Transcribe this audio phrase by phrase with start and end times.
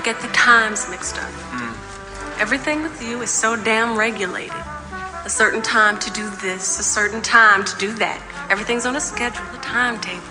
[0.00, 1.30] I get the times mixed up.
[2.40, 4.56] Everything with you is so damn regulated.
[5.26, 8.18] A certain time to do this, a certain time to do that.
[8.48, 10.24] Everything's on a schedule, a timetable.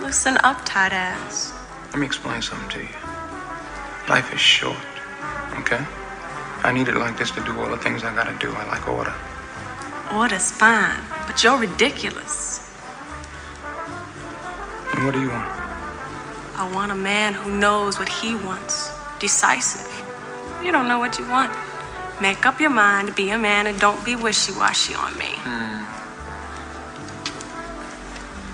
[0.00, 1.52] Listen up, tight ass.
[1.90, 2.96] Let me explain something to you.
[4.08, 4.78] Life is short,
[5.58, 5.84] okay?
[6.62, 8.54] I need it like this to do all the things I gotta do.
[8.54, 9.12] I like order.
[10.14, 12.72] Order's fine, but you're ridiculous.
[14.94, 15.60] And what do you want?
[16.56, 18.93] I want a man who knows what he wants.
[19.18, 19.90] Decisive.
[20.62, 21.52] You don't know what you want.
[22.20, 25.34] Make up your mind, be a man, and don't be wishy washy on me.
[25.42, 25.84] Hmm.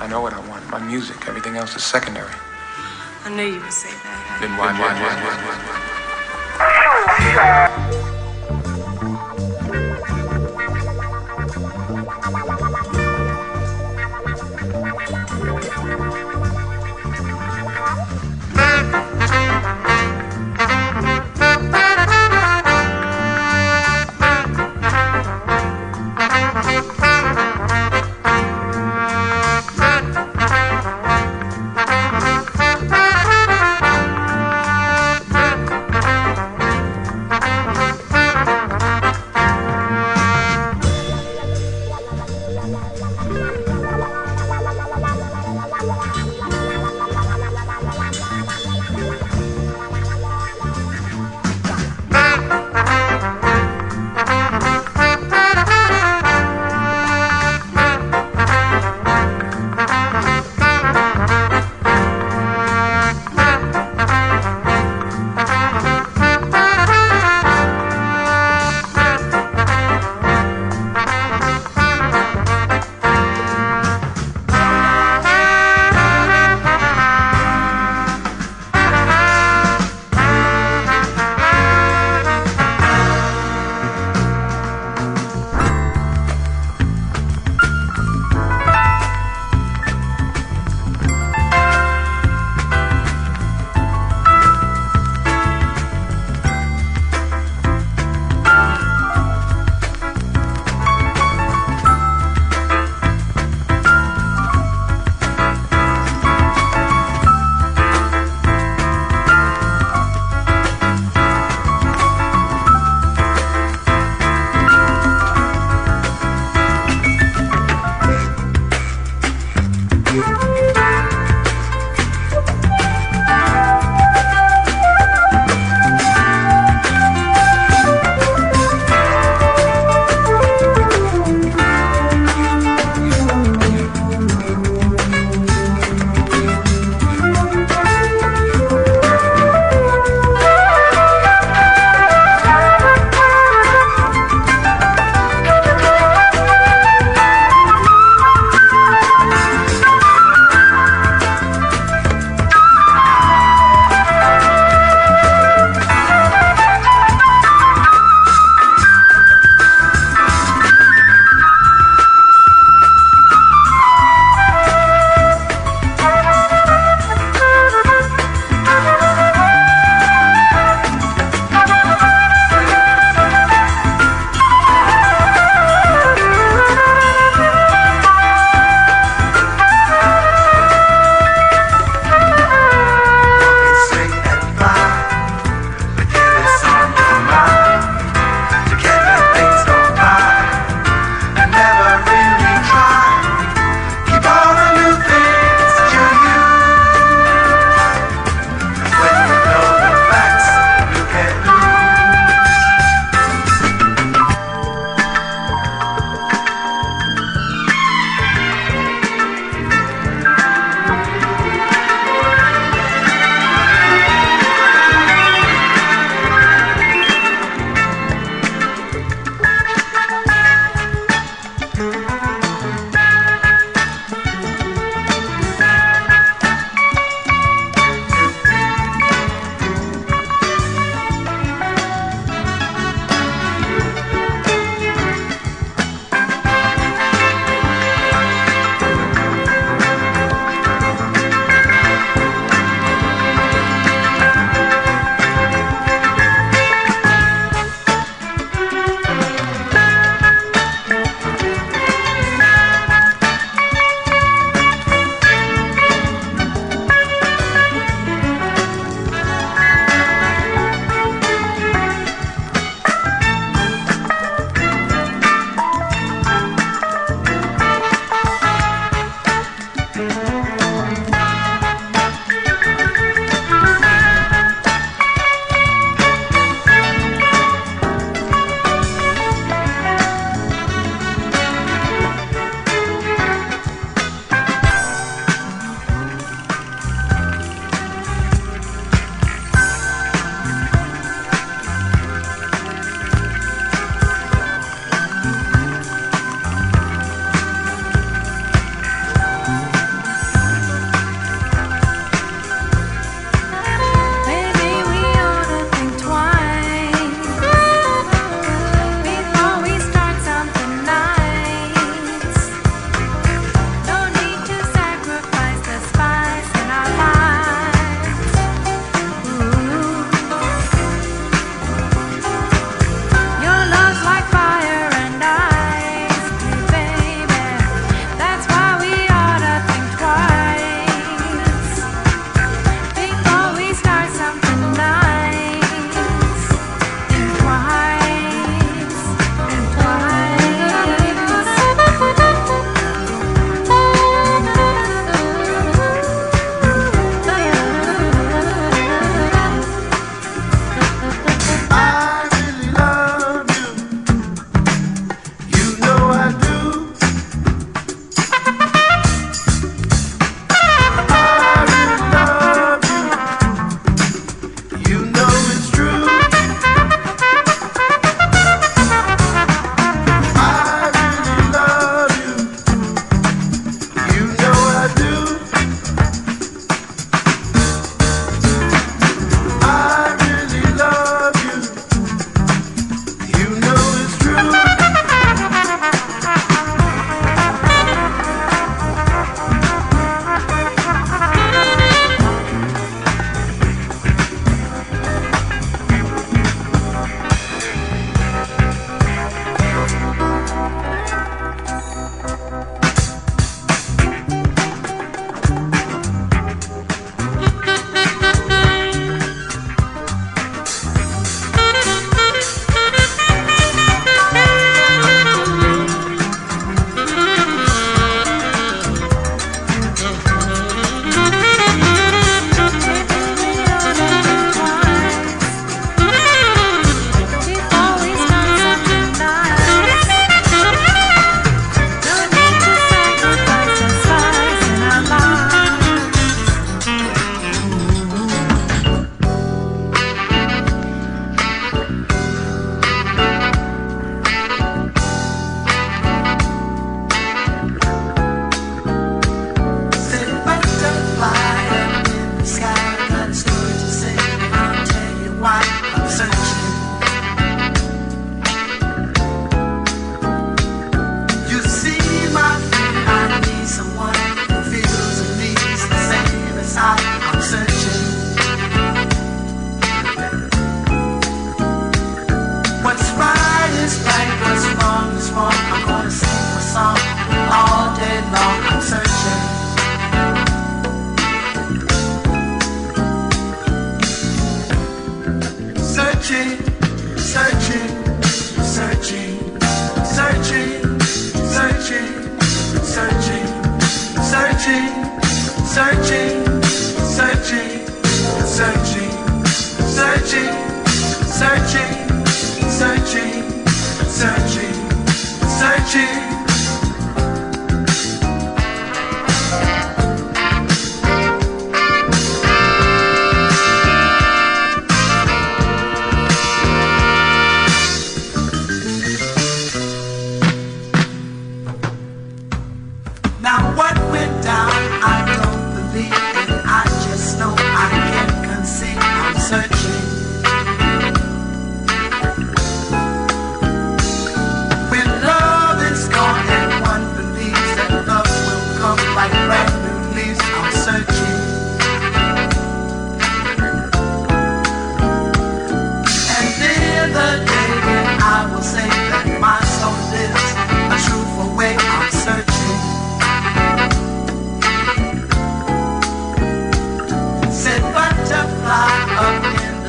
[0.02, 0.68] I know what I want.
[0.70, 1.28] My music.
[1.28, 2.32] Everything else is secondary.
[3.24, 4.38] I knew you would say that.
[4.40, 5.36] Then why, why, why, why,
[7.86, 7.96] why?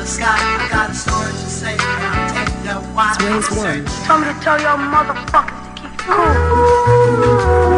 [0.02, 0.26] the sky.
[0.26, 1.76] I got a story to say.
[1.76, 3.20] Now take your watch.
[3.20, 3.84] Swings one.
[4.06, 7.71] Told me to tell your motherfuckers to keep cool.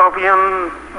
[0.00, 0.89] My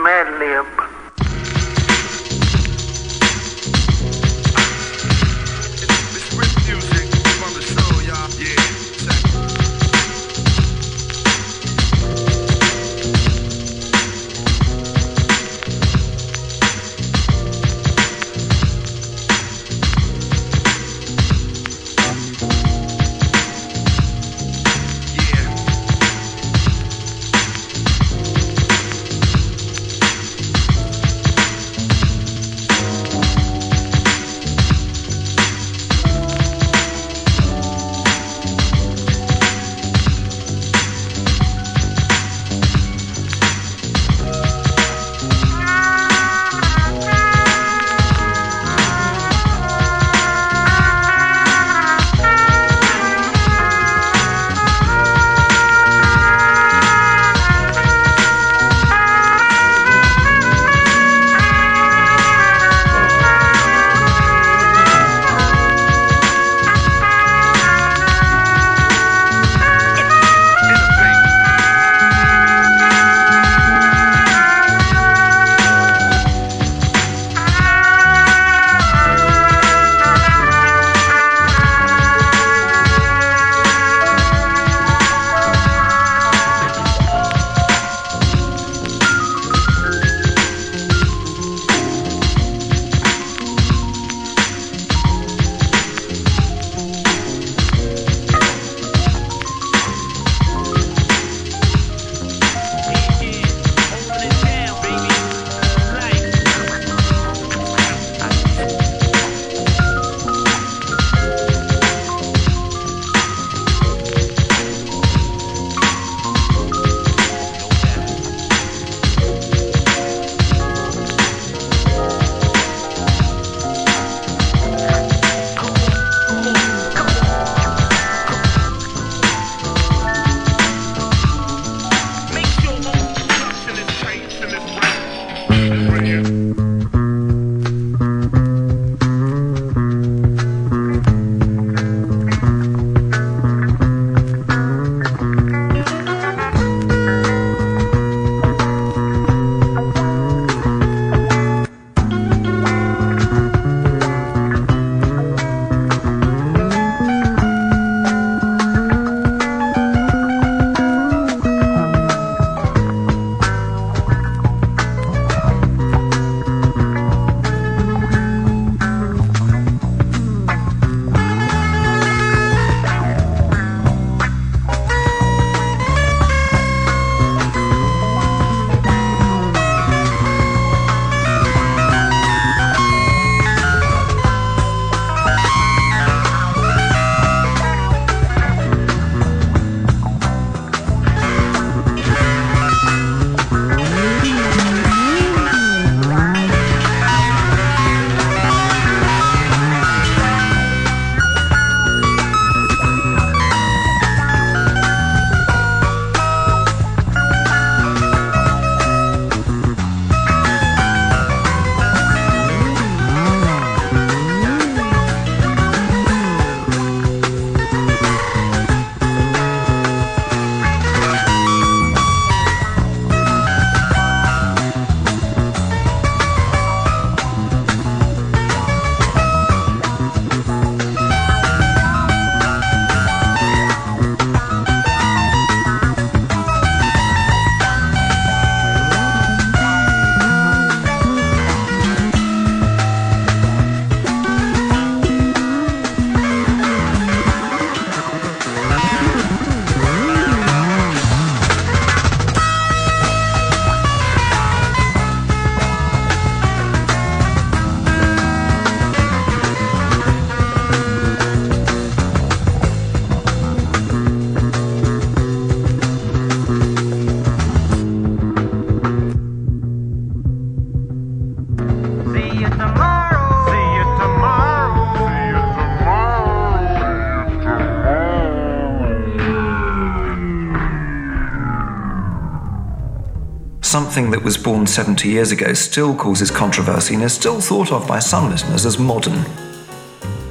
[283.72, 287.88] something that was born 70 years ago still causes controversy and is still thought of
[287.88, 289.24] by some listeners as modern.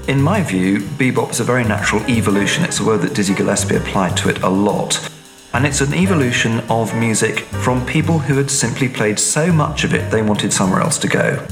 [0.08, 2.64] In my view, bebop is a very natural evolution.
[2.64, 5.10] It's a word that Dizzy Gillespie applied to it a lot.
[5.54, 9.94] And it's an evolution of music from people who had simply played so much of
[9.94, 11.46] it they wanted somewhere else to go.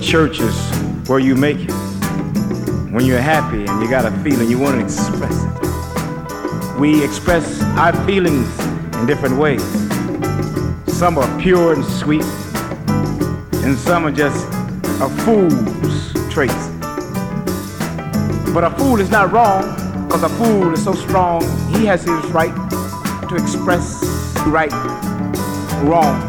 [0.00, 0.54] Church is
[1.08, 1.72] where you make it.
[2.92, 6.78] When you're happy and you got a feeling, you want to express it.
[6.78, 8.48] We express our feelings
[8.96, 9.62] in different ways.
[10.86, 12.24] Some are pure and sweet,
[13.64, 14.46] and some are just
[15.00, 16.68] a fool's traits.
[18.54, 19.62] But a fool is not wrong,
[20.06, 22.54] because a fool is so strong, he has his right
[23.28, 24.02] to express
[24.46, 24.72] right,
[25.84, 26.27] wrong.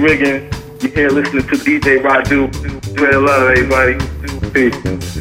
[0.00, 0.48] Riggin.
[0.80, 2.52] You're here listening to DJ Radu.
[2.84, 3.98] Spread love, everybody.
[4.50, 5.19] Peace.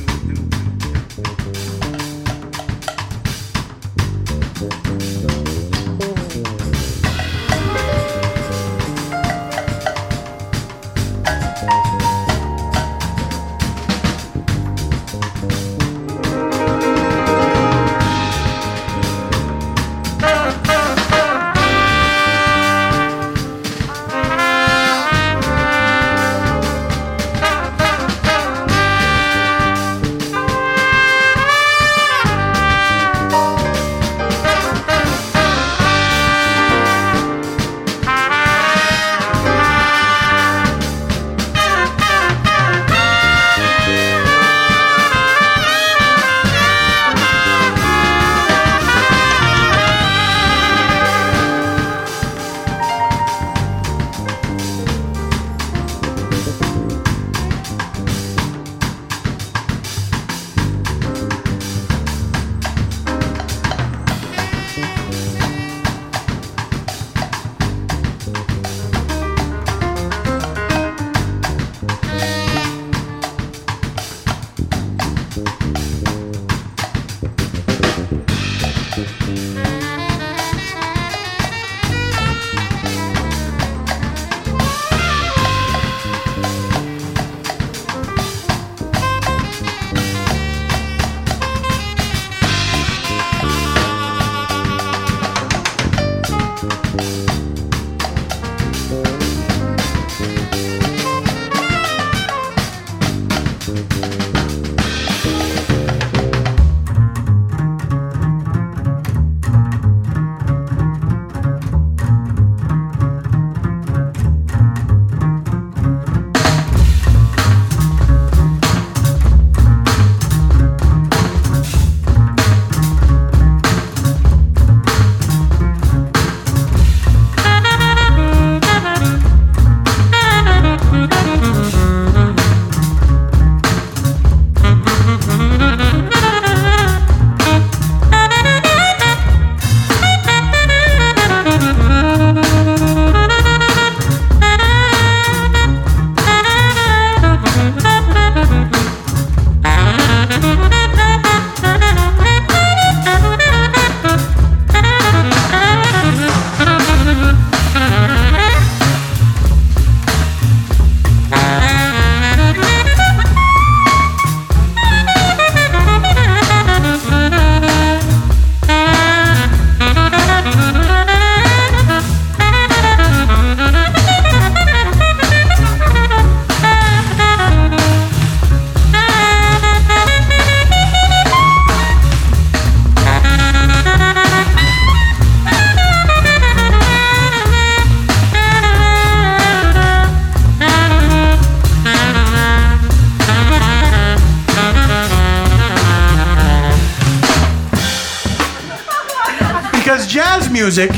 [200.60, 200.91] Music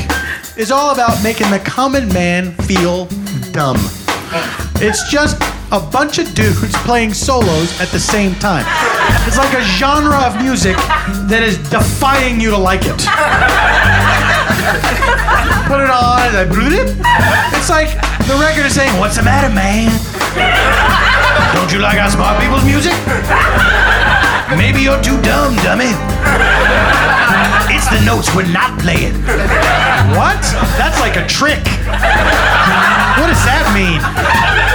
[0.56, 3.06] is all about making the common man feel
[3.52, 3.76] dumb.
[4.82, 5.40] It's just
[5.70, 8.66] a bunch of dudes playing solos at the same time.
[9.24, 10.74] It's like a genre of music
[11.30, 12.98] that is defying you to like it.
[15.70, 16.50] Put it on, and then
[17.54, 17.94] it's like
[18.26, 19.94] the record is saying, What's the matter, man?
[21.54, 22.98] Don't you like our smart people's music?
[24.56, 25.92] Maybe you're too dumb, dummy.
[27.72, 29.14] It's the notes we're not playing.
[30.14, 30.40] What?
[30.76, 31.64] That's like a trick.
[33.18, 34.71] What does that mean?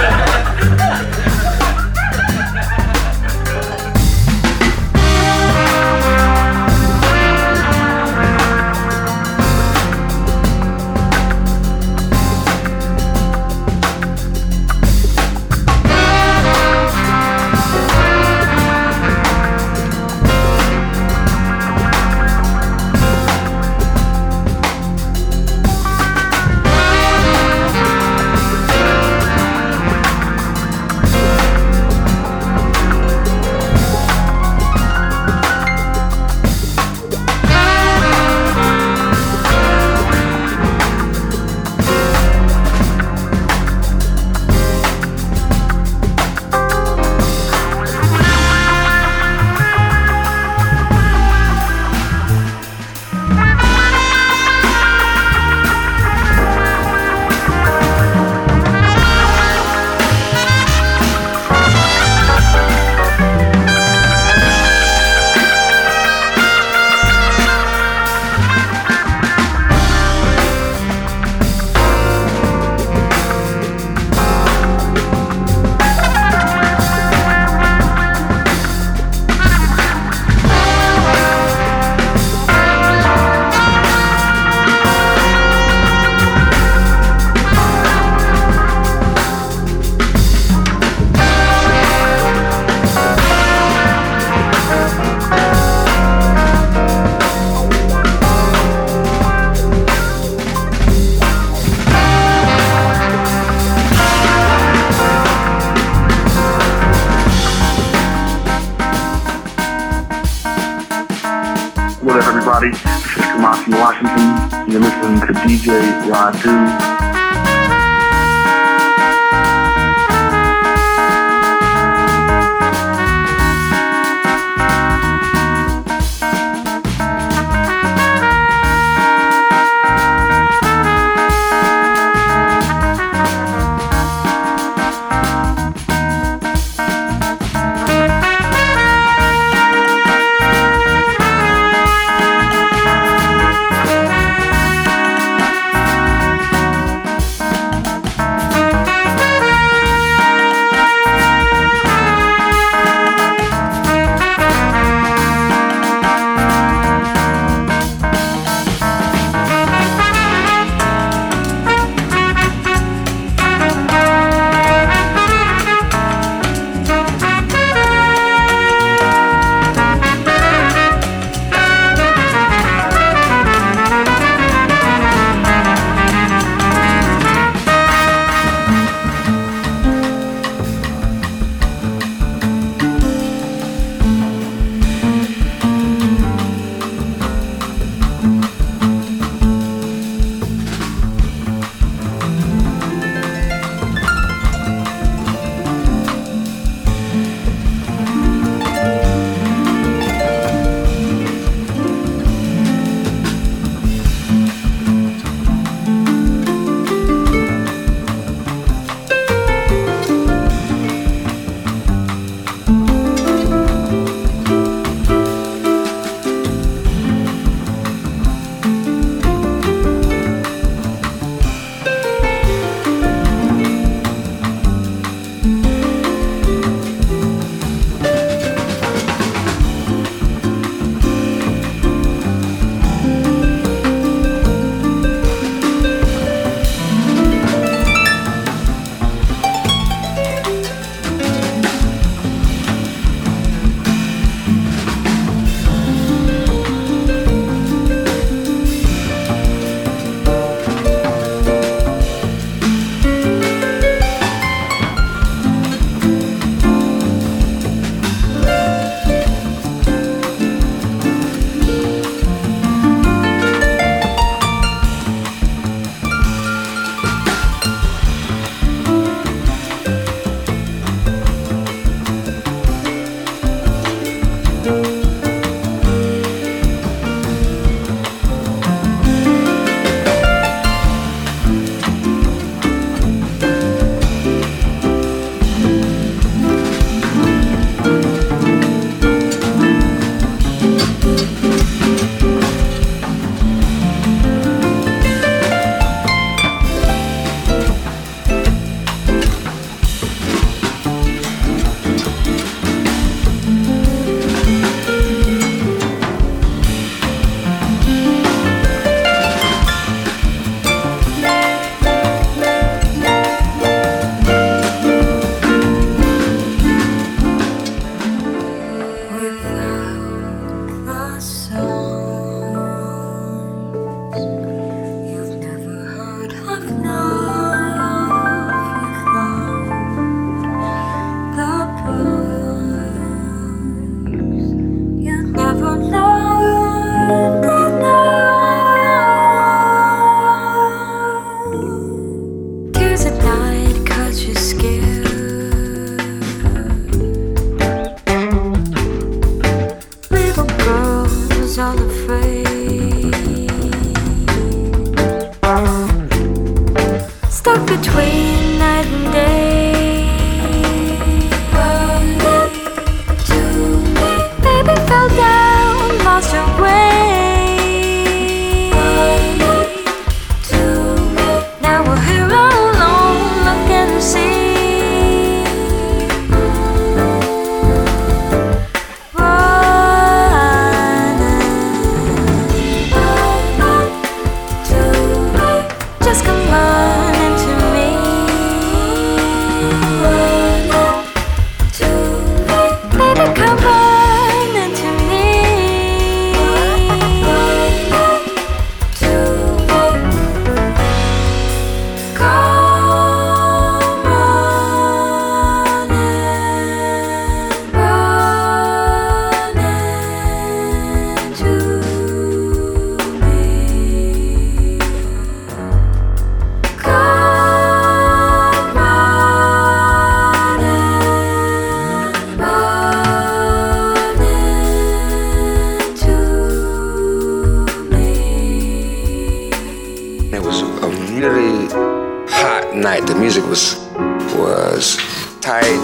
[116.48, 116.78] Radu.
[116.78, 116.87] hot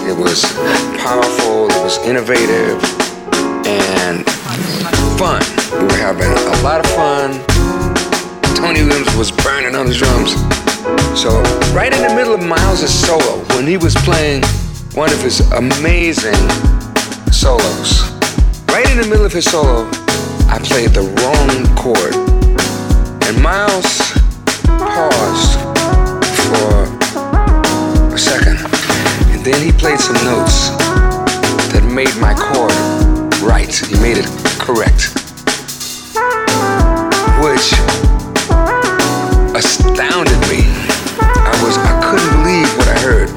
[0.07, 0.43] It was
[1.01, 1.65] powerful.
[1.71, 2.77] It was innovative
[3.65, 4.23] and
[5.17, 5.41] fun.
[5.73, 7.41] We were having a lot of fun.
[8.55, 10.33] Tony Williams was burning on the drums.
[11.19, 11.41] So
[11.73, 14.43] right in the middle of Miles' solo, when he was playing
[14.93, 16.37] one of his amazing
[17.31, 18.11] solos,
[18.69, 19.89] right in the middle of his solo,
[20.47, 22.13] I played the wrong chord.
[23.25, 23.99] And Miles
[24.67, 25.74] paused
[29.45, 30.69] then he played some notes
[31.69, 32.73] that made my chord
[33.45, 33.69] right.
[33.69, 34.25] He made it
[34.57, 35.13] correct.
[37.45, 37.69] Which
[39.53, 40.65] astounded me.
[41.21, 43.29] I was I couldn't believe what I heard.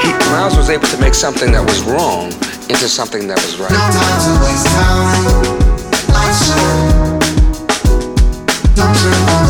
[0.00, 2.32] He, Miles was able to make something that was wrong
[2.72, 3.68] into something that was right.
[3.68, 5.60] No time to waste time.
[8.76, 8.96] Don't
[9.28, 9.49] on